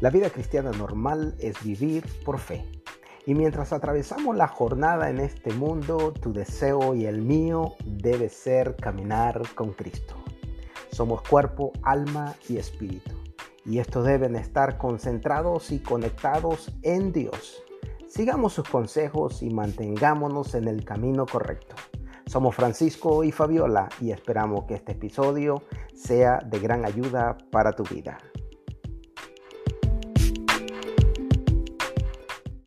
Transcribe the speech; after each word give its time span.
La 0.00 0.10
vida 0.10 0.30
cristiana 0.30 0.70
normal 0.70 1.34
es 1.40 1.60
vivir 1.64 2.04
por 2.24 2.38
fe. 2.38 2.64
Y 3.26 3.34
mientras 3.34 3.72
atravesamos 3.72 4.36
la 4.36 4.46
jornada 4.46 5.10
en 5.10 5.18
este 5.18 5.52
mundo, 5.52 6.12
tu 6.12 6.32
deseo 6.32 6.94
y 6.94 7.06
el 7.06 7.20
mío 7.20 7.74
debe 7.84 8.28
ser 8.28 8.76
caminar 8.76 9.42
con 9.56 9.72
Cristo. 9.72 10.14
Somos 10.92 11.22
cuerpo, 11.22 11.72
alma 11.82 12.36
y 12.48 12.58
espíritu. 12.58 13.10
Y 13.66 13.80
estos 13.80 14.06
deben 14.06 14.36
estar 14.36 14.78
concentrados 14.78 15.72
y 15.72 15.80
conectados 15.80 16.72
en 16.82 17.12
Dios. 17.12 17.60
Sigamos 18.08 18.52
sus 18.52 18.68
consejos 18.68 19.42
y 19.42 19.50
mantengámonos 19.50 20.54
en 20.54 20.68
el 20.68 20.84
camino 20.84 21.26
correcto. 21.26 21.74
Somos 22.26 22.54
Francisco 22.54 23.24
y 23.24 23.32
Fabiola 23.32 23.88
y 24.00 24.12
esperamos 24.12 24.64
que 24.66 24.74
este 24.74 24.92
episodio 24.92 25.64
sea 25.92 26.38
de 26.38 26.60
gran 26.60 26.84
ayuda 26.84 27.36
para 27.50 27.72
tu 27.72 27.82
vida. 27.82 28.18